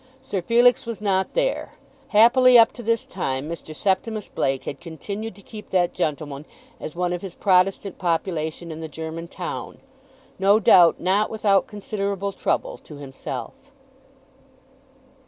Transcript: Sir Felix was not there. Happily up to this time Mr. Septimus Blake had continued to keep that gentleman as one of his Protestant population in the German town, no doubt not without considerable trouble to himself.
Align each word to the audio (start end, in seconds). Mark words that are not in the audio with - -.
Sir 0.19 0.41
Felix 0.41 0.87
was 0.87 0.99
not 0.99 1.35
there. 1.35 1.73
Happily 2.07 2.57
up 2.57 2.73
to 2.73 2.81
this 2.81 3.05
time 3.05 3.47
Mr. 3.47 3.75
Septimus 3.75 4.29
Blake 4.29 4.63
had 4.63 4.79
continued 4.79 5.35
to 5.35 5.43
keep 5.43 5.69
that 5.69 5.93
gentleman 5.93 6.45
as 6.79 6.95
one 6.95 7.13
of 7.13 7.21
his 7.21 7.35
Protestant 7.35 7.99
population 7.99 8.71
in 8.71 8.81
the 8.81 8.87
German 8.87 9.27
town, 9.27 9.77
no 10.39 10.59
doubt 10.59 10.99
not 10.99 11.29
without 11.29 11.67
considerable 11.67 12.31
trouble 12.31 12.79
to 12.79 12.95
himself. 12.95 13.71